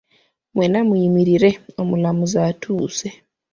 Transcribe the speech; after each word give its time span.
Mwenna 0.53 0.79
muyimirire 0.87 1.51
omulamuzi 1.81 2.37
atuuse. 2.49 3.07